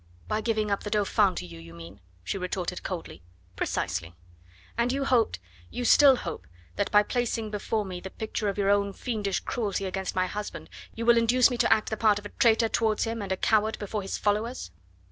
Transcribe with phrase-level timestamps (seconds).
[0.27, 3.21] "By giving up the Dauphin to you, you mean?" she retorted coldly.
[3.55, 4.15] "Precisely."
[4.75, 5.37] "And you hoped
[5.69, 9.85] you still hope that by placing before me the picture of your own fiendish cruelty
[9.85, 13.03] against my husband you will induce me to act the part of a traitor towards
[13.03, 14.71] him and a coward before his followers?"